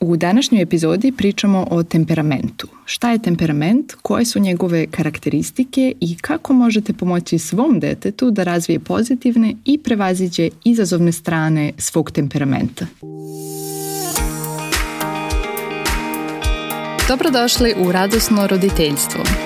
[0.00, 2.68] U današnjoj epizodi pričamo o temperamentu.
[2.84, 8.78] Šta je temperament, koje su njegove karakteristike i kako možete pomoći svom detetu da razvije
[8.78, 12.86] pozitivne i prevaziđe izazovne strane svog temperamenta.
[17.08, 19.45] Dobrodošli u Radosno roditeljstvo.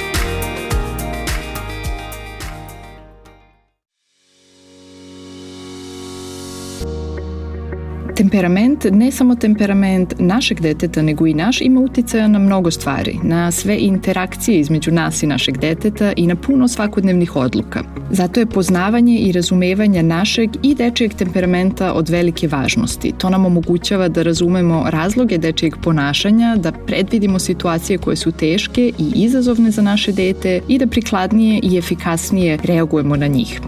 [8.21, 13.51] Temperament, ne samo temperament našeg deteta, nego i naš, ima uticaja na mnogo stvari, na
[13.51, 17.83] sve interakcije između nas i našeg deteta i na puno svakodnevnih odluka.
[18.11, 23.11] Zato je poznavanje i razumevanje našeg i dečijeg temperamenta od velike važnosti.
[23.17, 29.11] To nam omogućava da razumemo razloge dečijeg ponašanja, da predvidimo situacije koje su teške i
[29.15, 33.61] izazovne za naše dete i da prikladnije i efikasnije reagujemo na njih.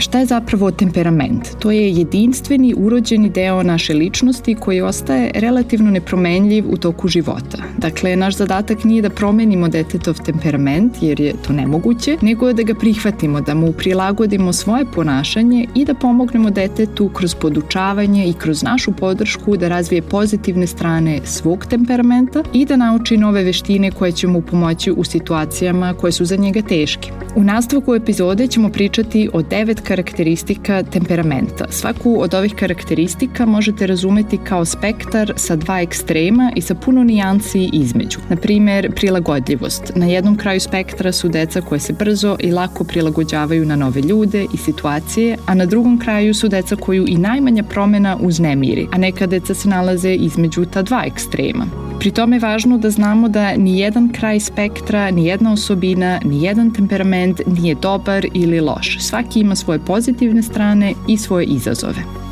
[0.00, 1.48] Šta je zapravo temperament?
[1.58, 7.58] To je jedinstveni urođeni deo naše ličnosti koji ostaje relativno nepromenljiv u toku života.
[7.78, 12.74] Dakle, naš zadatak nije da promenimo detetov temperament, jer je to nemoguće, nego da ga
[12.74, 18.92] prihvatimo, da mu prilagodimo svoje ponašanje i da pomognemo detetu kroz podučavanje i kroz našu
[18.92, 24.42] podršku da razvije pozitivne strane svog temperamenta i da nauči nove veštine koje će mu
[24.42, 27.10] pomoći u situacijama koje su za njega teške.
[27.36, 31.66] U nastavku epizode ćemo pričati o devet karakteristika temperamenta.
[31.70, 37.70] Svaku od ovih karakteristika možete razumeti kao spektar sa dva ekstrema i sa puno nijansi
[37.72, 38.18] između.
[38.28, 39.92] Na primer, prilagodljivost.
[39.96, 44.46] Na jednom kraju spektra su deca koje se brzo i lako prilagođavaju na nove ljude
[44.54, 49.26] i situacije, a na drugom kraju su deca koju i najmanja promena uznemiri, a neka
[49.26, 51.89] deca se nalaze između ta dva ekstrema.
[52.00, 56.42] Pri tome je važno da znamo da ni jedan kraj spektra, ni jedna osobina, ni
[56.44, 58.96] jedan temperament nije dobar ili loš.
[59.00, 62.29] Svaki ima svoje pozitivne strane i svoje izazove.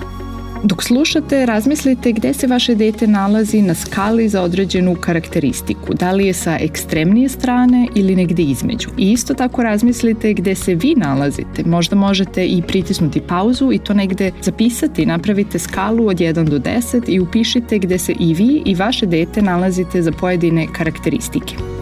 [0.65, 6.27] Dok slušate, razmislite gde se vaše dete nalazi na skali za određenu karakteristiku, da li
[6.27, 8.89] je sa ekstremnije strane ili negde između.
[8.97, 11.63] I isto tako razmislite gde se vi nalazite.
[11.67, 17.03] Možda možete i pritisnuti pauzu i to negde zapisati, napravite skalu od 1 do 10
[17.09, 21.78] i upišite gde se i vi i vaše dete nalazite za pojedine karakteristike.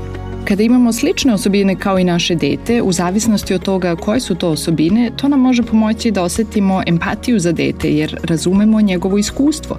[0.49, 4.49] Kada imamo slične osobine kao i naše dete, u zavisnosti od toga koje su to
[4.49, 9.77] osobine, to nam može pomoći da osetimo empatiju za dete jer razumemo njegovo iskustvo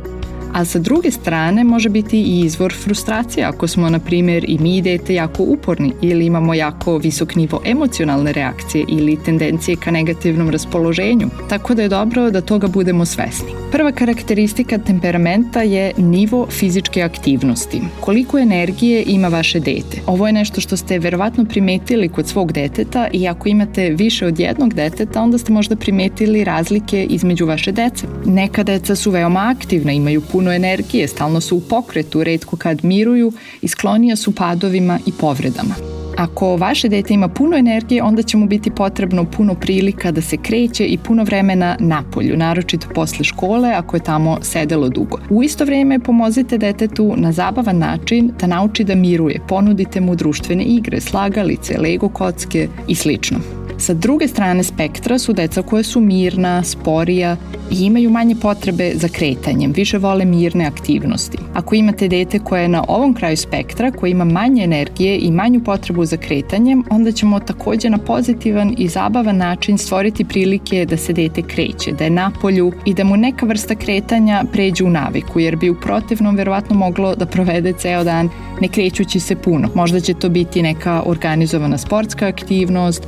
[0.54, 4.82] a sa druge strane može biti i izvor frustracije ako smo, na primjer, i mi
[4.82, 11.30] dete jako uporni ili imamo jako visok nivo emocionalne reakcije ili tendencije ka negativnom raspoloženju,
[11.50, 13.67] tako da je dobro da toga budemo svesni.
[13.72, 17.82] Prva karakteristika temperamenta je nivo fizičke aktivnosti.
[18.00, 20.02] Koliko energije ima vaše dete?
[20.06, 24.40] Ovo je nešto što ste verovatno primetili kod svog deteta i ako imate više od
[24.40, 28.08] jednog deteta, onda ste možda primetili razlike između vaše dece.
[28.26, 33.34] Neka deca su veoma aktivna, imaju puno energije, stalno su u pokretu, redko kad miruju
[33.62, 35.97] i sklonija su padovima i povredama.
[36.18, 40.38] Ako vaše dete ima puno energije, onda će mu biti potrebno puno prilika da se
[40.38, 45.18] kreće i puno vremena napolju, naročito posle škole ako je tamo sedelo dugo.
[45.30, 50.64] U isto vreme pomozite detetu na zabavan način da nauči da miruje, ponudite mu društvene
[50.64, 53.57] igre, slagalice, lego kocke i slično.
[53.80, 57.38] Sa druge strane spektra su deca koja su mirna, sporija
[57.72, 61.38] i imaju manje potrebe za kretanjem, više vole mirne aktivnosti.
[61.54, 65.64] Ako imate dete koje je na ovom kraju spektra, koje ima manje energije i manju
[65.64, 71.14] potrebu za kretanjem, onda ćemo takođe na pozitivan i zabavan način stvoriti prilike da se
[71.14, 75.40] dete kreće, da je na polju i da mu neka vrsta kretanja pređe u naviku,
[75.40, 78.30] jer bi u protivnom verovatno moglo da provede ceo dan
[78.62, 79.70] ne krećući se puno.
[79.76, 83.08] Možda će to biti neka organizovana sportska aktivnost,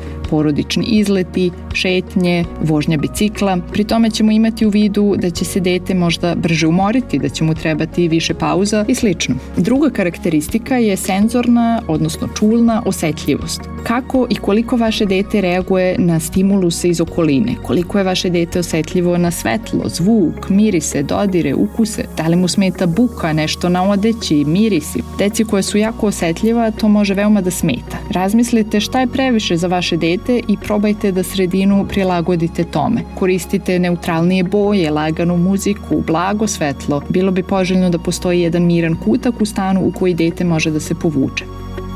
[0.59, 3.57] porodični izleti, šetnje, vožnja bicikla.
[3.71, 7.44] Pri tome ćemo imati u vidu da će se dete možda brže umoriti, da će
[7.44, 9.35] mu trebati više pauza i slično.
[9.57, 13.61] Druga karakteristika je senzorna, odnosno čulna osetljivost.
[13.83, 17.56] Kako i koliko vaše dete reaguje na stimuluse iz okoline?
[17.63, 22.06] Koliko je vaše dete osetljivo na svetlo, zvuk, mirise, dodire, ukuse?
[22.17, 25.03] Da li mu smeta buka, nešto na odeći, mirisi?
[25.17, 27.97] Deci koje su jako osetljiva, to može veoma da smeta.
[28.11, 33.01] Razmislite šta je previše za vaše dete i probajte da sredinu prilagodite tome.
[33.15, 37.01] Koristite neutralnije boje, laganu muziku, blago svetlo.
[37.09, 40.79] Bilo bi poželjno da postoji jedan miran kutak u stanu u koji dete može da
[40.79, 41.45] se povuče.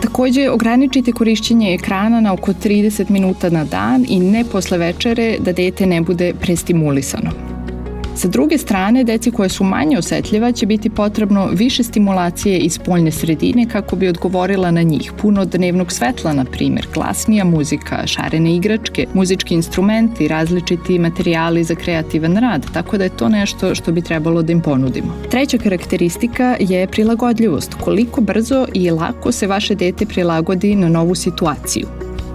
[0.01, 5.51] Takođe, ograničite korišćenje ekrana na oko 30 minuta na dan i ne posle večere da
[5.51, 7.52] dete ne bude prestimulisano.
[8.15, 13.12] Sa druge strane, deci koje su manje osetljiva će biti potrebno više stimulacije iz spoljne
[13.12, 15.12] sredine kako bi odgovorila na njih.
[15.21, 22.38] Puno dnevnog svetla, na primjer, glasnija muzika, šarene igračke, muzički instrumenti, različiti materijali za kreativan
[22.38, 25.13] rad, tako da je to nešto što bi trebalo da im ponudimo.
[25.31, 27.74] Treća karakteristika je prilagodljivost.
[27.74, 31.88] Koliko brzo i lako se vaše dete prilagodi na novu situaciju.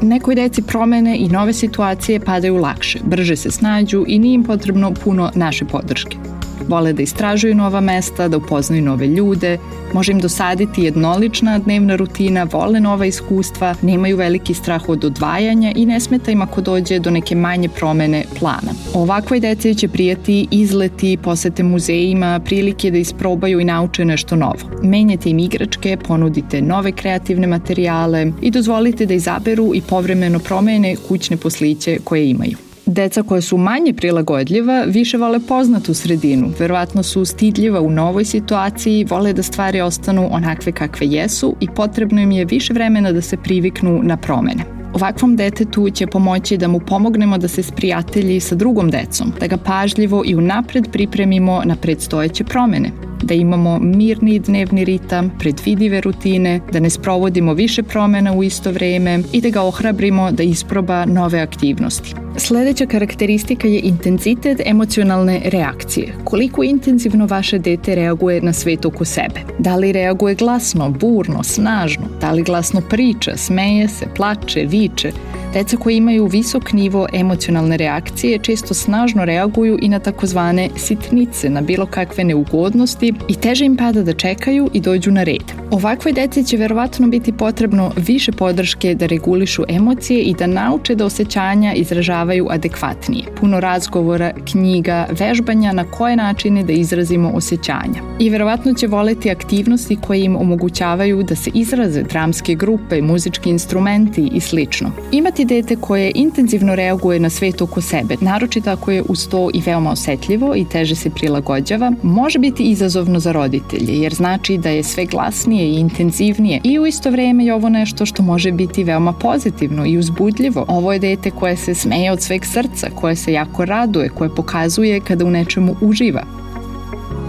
[0.03, 4.93] Nekoj deci promene i nove situacije padaju lakše, brže se snađu i nije im potrebno
[5.05, 6.38] puno naše podrške.
[6.69, 9.59] Vole da istražuju nova mesta, da upoznaju nove ljude,
[9.93, 15.87] može im dosaditi jednolična dnevna rutina, vole nova iskustva, nemaju veliki strah od odvajanja i
[15.87, 18.73] ne smeta im ako dođe do neke manje promene plana.
[18.95, 24.59] Ovakvoj deci će prijati izleti, posete muzejima, prilike da isprobaju i nauče nešto novo.
[24.83, 31.37] Menjate im igračke, ponudite nove kreativne materijale i dozvolite da izaberu i povremeno promene kućne
[31.37, 32.68] posliće koje imaju.
[32.91, 39.05] Deca koja su manje prilagodljiva više vole poznatu sredinu, verovatno su stidljiva u novoj situaciji,
[39.05, 43.37] vole da stvari ostanu onakve kakve jesu i potrebno im je više vremena da se
[43.37, 44.65] priviknu na promene.
[44.95, 49.57] Ovakvom detetu će pomoći da mu pomognemo da se sprijatelji sa drugom decom, da ga
[49.57, 52.91] pažljivo i unapred pripremimo na predstojeće promene,
[53.23, 59.23] da imamo mirni dnevni ritam, predvidive rutine, da ne sprovodimo više promena u isto vreme
[59.33, 62.15] i da ga ohrabrimo da isproba nove aktivnosti.
[62.37, 66.15] Sledeća karakteristika je intenzitet emocionalne reakcije.
[66.25, 69.41] Koliko intenzivno vaše dete reaguje na svet oko sebe?
[69.59, 72.05] Da li reaguje glasno, burno, snažno?
[72.21, 75.13] Da li glasno priča, smeje se, plače, viče?
[75.53, 81.61] Deca koji imaju visok nivo emocionalne reakcije često snažno reaguju i na takozvane sitnice, na
[81.61, 85.53] bilo kakve neugodnosti i teže im pada da čekaju i dođu na red.
[85.71, 91.05] Ovakvoj deci će verovatno biti potrebno više podrške da regulišu emocije i da nauče da
[91.05, 93.25] osjećanja izražavaju adekvatnije.
[93.41, 98.03] Puno razgovora, knjiga, vežbanja na koje načine da izrazimo osjećanja.
[98.19, 104.31] I verovatno će voleti aktivnosti koje im omogućavaju da se izraze dramske grupe, muzički instrumenti
[104.33, 104.91] i slično.
[105.13, 109.51] Imati Imati dete koje intenzivno reaguje na svet oko sebe, naročito ako je uz to
[109.55, 114.69] i veoma osetljivo i teže se prilagođava, može biti izazovno za roditelje, jer znači da
[114.69, 118.85] je sve glasnije i intenzivnije i u isto vreme je ovo nešto što može biti
[118.85, 120.65] veoma pozitivno i uzbudljivo.
[120.69, 125.01] Ovo je dete koje se smeje od sveg srca, koje se jako raduje, koje pokazuje
[125.01, 126.23] kada u nečemu uživa.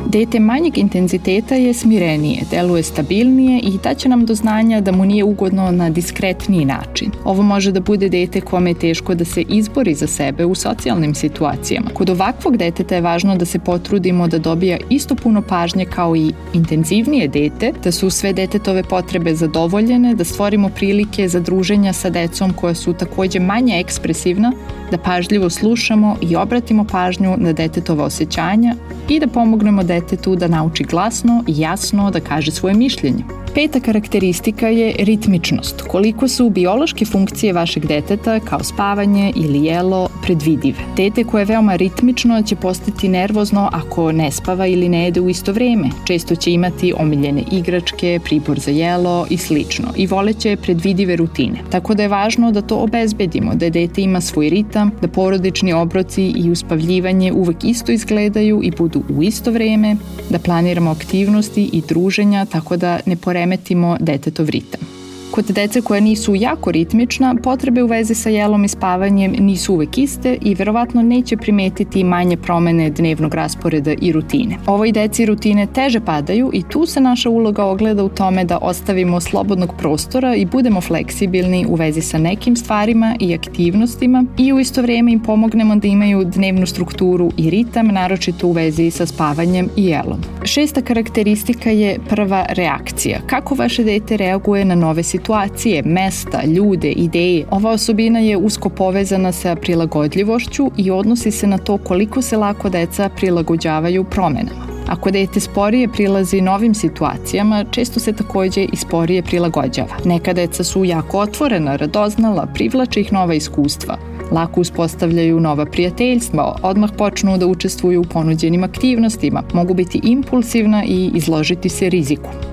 [0.09, 5.23] Dete manjeg intenziteta je smirenije, deluje stabilnije i daće nam do znanja da mu nije
[5.23, 7.11] ugodno na diskretniji način.
[7.23, 11.15] Ovo može da bude dete kome je teško da se izbori za sebe u socijalnim
[11.15, 11.89] situacijama.
[11.93, 16.33] Kod ovakvog deteta je važno da se potrudimo da dobija isto puno pažnje kao i
[16.53, 22.53] intenzivnije dete, da su sve detetove potrebe zadovoljene, da stvorimo prilike za druženja sa decom
[22.53, 24.51] koja su takođe manje ekspresivna,
[24.91, 28.75] da pažljivo slušamo i obratimo pažnju na detetova osjećanja
[29.09, 29.98] i da pomognemo detetu
[30.35, 33.23] da nauči glasno i jasno da kaže svoje mišljenje.
[33.55, 35.81] Peta karakteristika je ritmičnost.
[35.81, 40.77] Koliko su biološke funkcije vašeg deteta, kao spavanje ili jelo, predvidive.
[40.95, 45.29] Dete koje je veoma ritmično će postati nervozno ako ne spava ili ne jede u
[45.29, 45.89] isto vreme.
[46.05, 51.59] Često će imati omiljene igračke, pribor za jelo i slično i voleće predvidive rutine.
[51.69, 56.23] Tako da je važno da to obezbedimo, da dete ima svoj ritam, da porodični obroci
[56.23, 59.95] i uspavljivanje uvek isto izgledaju i budu u isto vreme,
[60.29, 64.98] da planiramo aktivnosti i druženja tako da ne poredimo poremetimo detetov ritam.
[65.39, 69.97] Kod dece koja nisu jako ritmična, potrebe u vezi sa jelom i spavanjem nisu uvek
[69.97, 74.57] iste i verovatno neće primetiti manje promene dnevnog rasporeda i rutine.
[74.67, 79.21] Ovoj deci rutine teže padaju i tu se naša uloga ogleda u tome da ostavimo
[79.21, 84.81] slobodnog prostora i budemo fleksibilni u vezi sa nekim stvarima i aktivnostima i u isto
[84.81, 89.85] vrijeme im pomognemo da imaju dnevnu strukturu i ritam, naročito u vezi sa spavanjem i
[89.85, 90.19] jelom.
[90.43, 93.19] Šesta karakteristika je prva reakcija.
[93.27, 97.45] Kako vaše dete reaguje na nove situacije situacije, mesta, ljude, ideje.
[97.51, 102.69] Ova osobina je usko povezana sa prilagodljivošću i odnosi se na to koliko se lako
[102.69, 104.65] deca prilagođavaju promenama.
[104.87, 109.95] Ako dete sporije prilazi novim situacijama, često se takođe i sporije prilagođava.
[110.05, 113.97] Neka deca su jako otvorena, radoznala, privlače ih nova iskustva,
[114.31, 121.11] lako uspostavljaju nova prijateljstva, odmah počnu da učestvuju u ponuđenim aktivnostima, mogu biti impulsivna i
[121.13, 122.48] izložiti se riziku.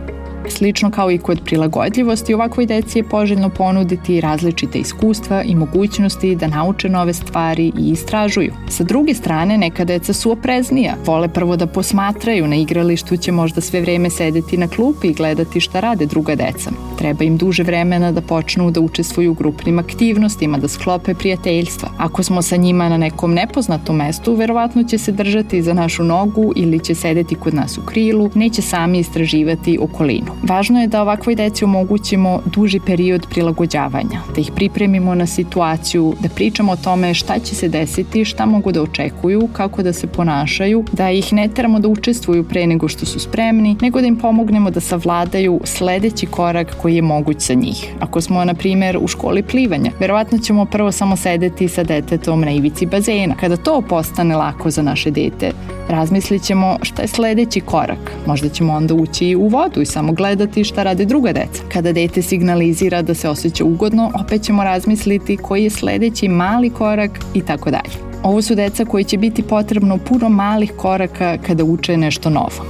[0.56, 6.46] Slično kao i kod prilagodljivosti, ovakvoj deci je poželjno ponuditi različite iskustva i mogućnosti da
[6.46, 8.52] nauče nove stvari i istražuju.
[8.68, 13.60] Sa druge strane, neka deca su opreznija, vole prvo da posmatraju, na igralištu će možda
[13.60, 16.70] sve vreme sedeti na klupi i gledati šta rade druga deca.
[16.98, 21.88] Treba im duže vremena da počnu da učestvuju u grupnim aktivnostima, da sklope prijateljstva.
[21.98, 26.52] Ako smo sa njima na nekom nepoznatom mestu, verovatno će se držati za našu nogu
[26.56, 30.45] ili će sedeti kod nas u krilu, neće sami istraživati okolinu.
[30.46, 36.28] Važno je da ovakvoj deci omogućimo duži period prilagođavanja, da ih pripremimo na situaciju, da
[36.28, 40.84] pričamo o tome šta će se desiti, šta mogu da očekuju, kako da se ponašaju,
[40.92, 44.70] da ih ne teramo da učestvuju pre nego što su spremni, nego da im pomognemo
[44.70, 47.94] da savladaju sledeći korak koji je moguć za njih.
[48.00, 52.50] Ako smo, na primer, u školi plivanja, verovatno ćemo prvo samo sedeti sa detetom na
[52.50, 53.34] ivici bazena.
[53.40, 55.50] Kada to postane lako za naše dete,
[55.88, 58.12] razmislit ćemo šta je sledeći korak.
[58.26, 61.62] Možda ćemo onda ući u vodu i samo gledati šta rade druga deca.
[61.72, 67.10] Kada dete signalizira da se osjeća ugodno, opet ćemo razmisliti koji je sledeći mali korak
[67.34, 67.94] i tako dalje.
[68.22, 72.66] Ovo su deca koji će biti potrebno puno malih koraka kada uče nešto novo.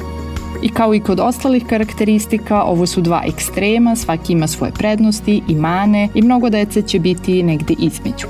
[0.63, 5.55] I kao i kod ostalih karakteristika, ovo su dva ekstrema, svaki ima svoje prednosti i
[5.55, 8.27] mane i mnogo dece će biti negde između.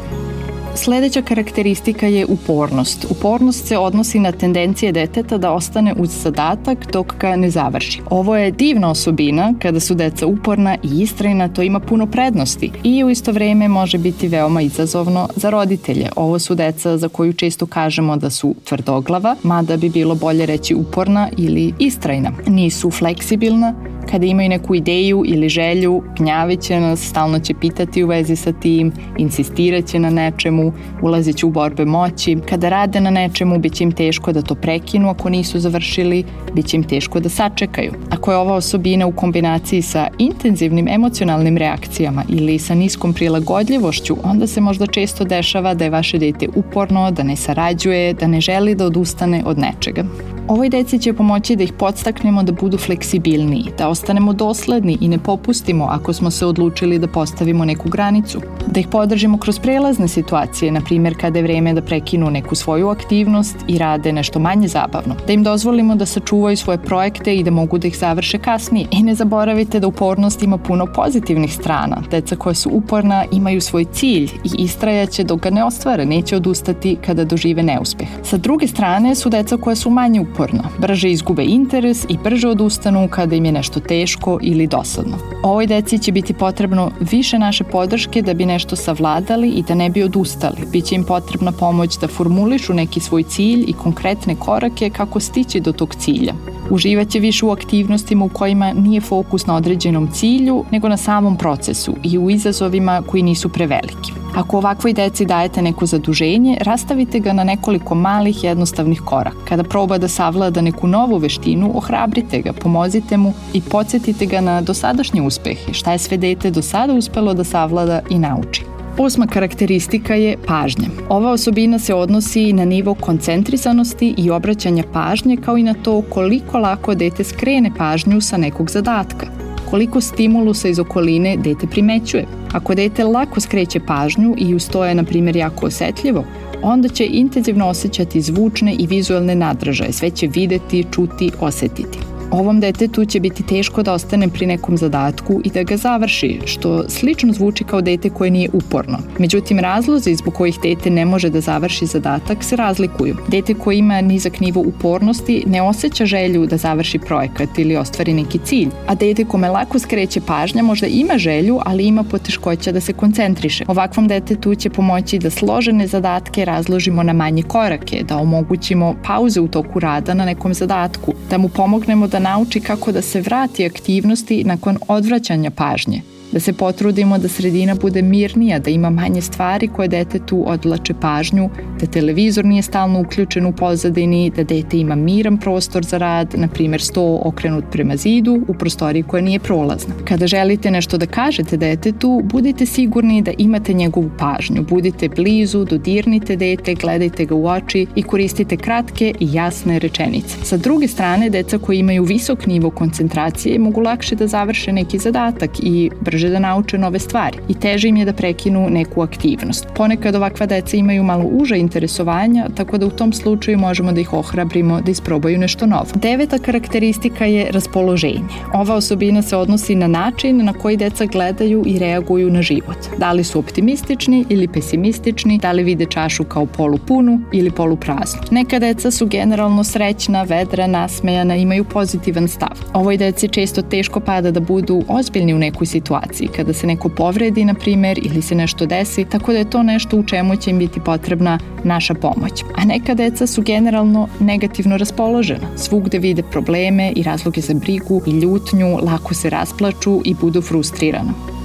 [0.76, 3.06] Sledeća karakteristika je upornost.
[3.10, 8.00] Upornost se odnosi na tendencije deteta da ostane uz zadatak dok ga ne završi.
[8.10, 13.04] Ovo je divna osobina, kada su deca uporna i istrajna, to ima puno prednosti i
[13.04, 16.08] u isto vreme može biti veoma izazovno za roditelje.
[16.16, 20.74] Ovo su deca za koju često kažemo da su tvrdoglava, mada bi bilo bolje reći
[20.74, 22.32] uporna ili istrajna.
[22.46, 23.74] Nisu fleksibilna,
[24.10, 28.92] Kada imaju neku ideju ili želju, gnjaviće nas, stalno će pitati u vezi sa tim,
[29.18, 30.72] insistiraće na nečemu,
[31.02, 32.36] ulaziće u borbe moći.
[32.48, 36.66] Kada rade na nečemu, bit će im teško da to prekinu ako nisu završili, bit
[36.66, 37.92] će im teško da sačekaju.
[38.10, 44.46] Ako je ova osobina u kombinaciji sa intenzivnim emocionalnim reakcijama ili sa niskom prilagodljivošću, onda
[44.46, 48.74] se možda često dešava da je vaše dete uporno, da ne sarađuje, da ne želi
[48.74, 50.04] da odustane od nečega.
[50.48, 55.18] Ovoj deci će pomoći da ih podstaknemo da budu fleksibilniji, da ostanemo dosledni i ne
[55.18, 60.72] popustimo ako smo se odlučili da postavimo neku granicu, da ih podržimo kroz prelazne situacije,
[60.72, 65.16] na primjer kada je vreme da prekinu neku svoju aktivnost i rade nešto manje zabavno,
[65.26, 68.86] da im dozvolimo da sačuvaju svoje projekte i da mogu da ih završe kasnije.
[68.90, 72.02] I ne zaboravite da upornost ima puno pozitivnih strana.
[72.10, 76.96] Deca koja su uporna imaju svoj cilj i istrajaće dok ga ne ostvare, neće odustati
[77.06, 78.08] kada dožive neuspeh.
[78.22, 83.08] Sa druge strane su deca koja su manje uporno, brže izgube interes i brže odustanu
[83.08, 85.16] kada im je nešto teško ili dosadno.
[85.42, 89.90] Ovoj deci će biti potrebno više naše podrške da bi nešto savladali i da ne
[89.90, 90.56] bi odustali.
[90.72, 95.72] Biće im potrebna pomoć da formulišu neki svoj cilj i konkretne korake kako stići do
[95.72, 96.34] tog cilja.
[96.70, 101.94] Uživaće više u aktivnostima u kojima nije fokus na određenom cilju, nego na samom procesu
[102.02, 104.12] i u izazovima koji nisu preveliki.
[104.34, 109.36] Ako ovakvoj deci dajete neko zaduženje, rastavite ga na nekoliko malih jednostavnih koraka.
[109.48, 114.60] Kada proba da savlada neku novu veštinu, ohrabrite ga, pomozite mu i podsjetite ga na
[114.60, 118.75] dosadašnje uspehe, šta je sve dete do sada uspelo da savlada i nauči.
[118.98, 120.88] Osma karakteristika je pažnja.
[121.08, 126.58] Ova osobina se odnosi na nivo koncentrisanosti i obraćanja pažnje kao i na to koliko
[126.58, 129.26] lako dete skrene pažnju sa nekog zadatka
[129.70, 132.26] koliko stimulusa iz okoline dete primećuje.
[132.52, 136.24] Ako dete lako skreće pažnju i ustoje, na primjer, jako osetljivo,
[136.62, 141.98] onda će intenzivno osjećati zvučne i vizualne nadražaje, sve će videti, čuti, osetiti.
[142.30, 146.88] Ovom detetu će biti teško da ostane pri nekom zadatku i da ga završi, što
[146.88, 148.98] slično zvuči kao dete koje nije uporno.
[149.18, 153.16] Međutim, razlozi zbog kojih dete ne može da završi zadatak se razlikuju.
[153.28, 158.38] Dete koje ima nizak nivo upornosti ne osjeća želju da završi projekat ili ostvari neki
[158.44, 162.92] cilj, a dete kome lako skreće pažnja možda ima želju, ali ima poteškoća da se
[162.92, 163.64] koncentriše.
[163.68, 169.48] Ovakvom detetu će pomoći da složene zadatke razložimo na manje korake, da omogućimo pauze u
[169.48, 173.66] toku rada na nekom zadatku, da mu pomognemo da da nauči kako da se vrati
[173.66, 179.68] aktivnosti nakon odvraćanja pažnje da se potrudimo da sredina bude mirnija, da ima manje stvari
[179.68, 185.38] koje detetu odlače pažnju, da televizor nije stalno uključen u pozadini, da dete ima miran
[185.38, 189.94] prostor za rad, na primjer sto okrenut prema zidu u prostoriji koja nije prolazna.
[190.04, 196.36] Kada želite nešto da kažete detetu, budite sigurni da imate njegovu pažnju, budite blizu, dodirnite
[196.36, 200.36] dete, gledajte ga u oči i koristite kratke i jasne rečenice.
[200.42, 205.50] Sa druge strane, deca koji imaju visok nivo koncentracije mogu lakše da završe neki zadatak
[205.62, 209.66] i brže brže da nauče nove stvari i teže im je da prekinu neku aktivnost.
[209.74, 214.12] Ponekad ovakva deca imaju malo uža interesovanja, tako da u tom slučaju možemo da ih
[214.12, 215.86] ohrabrimo da isprobaju nešto novo.
[215.94, 218.38] Deveta karakteristika je raspoloženje.
[218.54, 222.78] Ova osobina se odnosi na način na koji deca gledaju i reaguju na život.
[222.98, 228.20] Da li su optimistični ili pesimistični, da li vide čašu kao polupunu ili polupraznu.
[228.30, 232.56] Neka deca su generalno srećna, vedra, nasmejana, imaju pozitivan stav.
[232.72, 236.05] Ovoj deci često teško pada da budu ozbiljni u nekoj situaciji,
[236.36, 239.96] kada se neko povredi, na primer, ili se nešto desi, tako da je to nešto
[239.96, 242.44] u čemu će im biti potrebna naša pomoć.
[242.54, 245.56] A neka deca su generalno negativno raspoložena.
[245.56, 251.35] Svugde vide probleme i razloge za brigu i ljutnju, lako se rasplaču i budu frustrirana.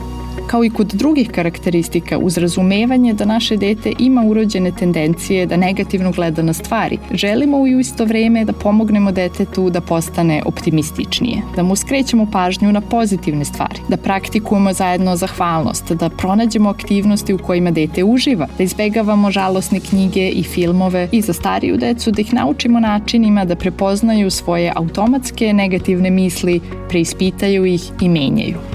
[0.48, 6.12] Kao i kod drugih karakteristika, uz razumevanje da naše dete ima urođene tendencije da negativno
[6.12, 11.76] gleda na stvari, želimo u isto vreme da pomognemo detetu da postane optimističnije, da mu
[11.76, 18.04] skrećemo pažnju na pozitivne stvari, da praktikujemo zajedno zahvalnost, da pronađemo aktivnosti u kojima dete
[18.04, 23.46] uživa, da izbegavamo žalosne knjige i filmove i za stariju decu da ih naučimo načinima
[23.46, 28.71] da prepoznaju svoje automatske negativne misli, preispitaju ih i menjaju.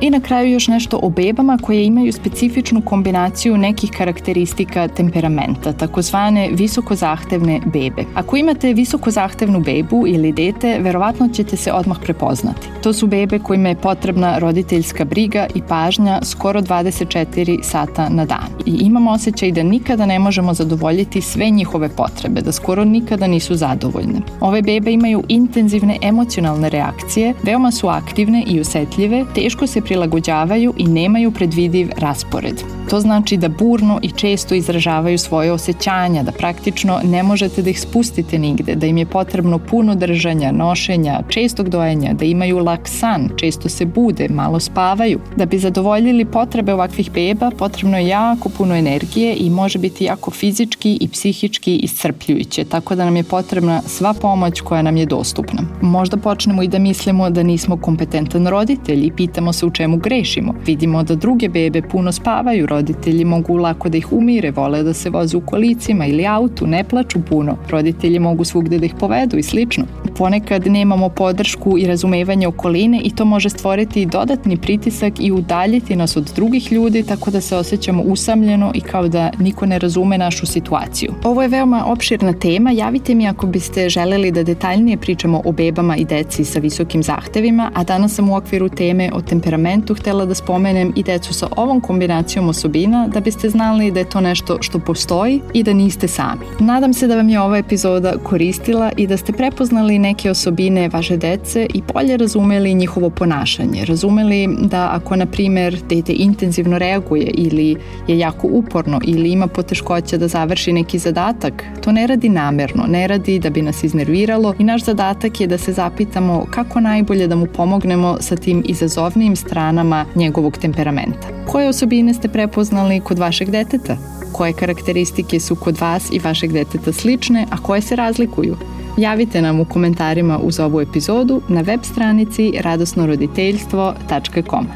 [0.00, 6.48] I na kraju još nešto o bebama koje imaju specifičnu kombinaciju nekih karakteristika temperamenta, takozvane
[6.52, 8.04] visoko zahtevne bebe.
[8.14, 12.68] Ako imate visoko zahtevnu bebu ili dete, verovatno ćete se odmah prepoznati.
[12.82, 18.48] To su bebe kojima je potrebna roditeljska briga i pažnja skoro 24 sata na dan.
[18.66, 23.54] I imamo osjećaj da nikada ne možemo zadovoljiti sve njihove potrebe, da skoro nikada nisu
[23.54, 24.20] zadovoljne.
[24.40, 30.86] Ove bebe imaju intenzivne emocionalne reakcije, veoma su aktivne i osetljive, teško se prilagođavaju i
[30.86, 32.62] nemaju predvidiv raspored.
[32.90, 37.80] To znači da burno i često izražavaju svoje osjećanja, da praktično ne možete da ih
[37.80, 43.28] spustite nigde, da im je potrebno puno držanja, nošenja, čestog dojenja, da imaju lak san,
[43.36, 45.20] često se bude, malo spavaju.
[45.36, 50.30] Da bi zadovoljili potrebe ovakvih beba, potrebno je jako puno energije i može biti jako
[50.30, 55.62] fizički i psihički iscrpljujuće, tako da nam je potrebna sva pomoć koja nam je dostupna.
[55.82, 60.54] Možda počnemo i da mislimo da nismo kompetentan roditelj i pitamo se u čemu grešimo.
[60.66, 65.10] Vidimo da druge bebe puno spavaju, roditelji mogu lako da ih umire, vole da se
[65.10, 67.56] voze u kolicima ili autu, ne plaču puno.
[67.70, 69.84] Roditelji mogu svugde da ih povedu i slično.
[70.16, 76.16] Ponekad nemamo podršku i razumevanje okoline i to može stvoriti dodatni pritisak i udaljiti nas
[76.16, 80.46] od drugih ljudi tako da se osjećamo usamljeno i kao da niko ne razume našu
[80.46, 81.12] situaciju.
[81.24, 85.96] Ovo je veoma opširna tema, javite mi ako biste želeli da detaljnije pričamo o bebama
[85.96, 90.34] i deci sa visokim zahtevima, a danas sam u okviru teme o temperamentu htela da
[90.34, 94.78] spomenem i decu sa ovom kombinacijom osobina da biste znali da je to nešto što
[94.78, 96.46] postoji i da niste sami.
[96.60, 101.16] Nadam se da vam je ova epizoda koristila i da ste prepoznali neke osobine vaše
[101.16, 103.84] dece i bolje razumeli njihovo ponašanje.
[103.84, 107.76] Razumeli da ako, na primer, dete intenzivno reaguje ili
[108.06, 113.06] je jako uporno ili ima poteškoća da završi neki zadatak, to ne radi namerno, ne
[113.06, 117.36] radi da bi nas iznerviralo i naš zadatak je da se zapitamo kako najbolje da
[117.36, 121.28] mu pomognemo sa tim izazovnijim stranama njegovog temperamenta.
[121.46, 123.96] Koje osobine ste prepoznali kod vašeg deteta?
[124.32, 128.56] Koje karakteristike su kod vas i vašeg deteta slične, a koje se razlikuju?
[128.98, 134.66] Javite nam u komentarima uz ovu epizodu na web stranici radosnoroditeljstvo.com.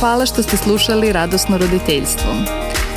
[0.00, 2.65] Hvala što ste slušali Radosno roditeljstvo.